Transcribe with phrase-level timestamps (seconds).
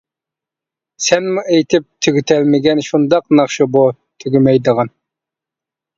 [1.07, 3.87] سەنمۇ ئېيتىپ تۈگىتەلمىگەن، شۇنداق ناخشا بۇ
[4.25, 4.91] تۈگىمەيدىغان.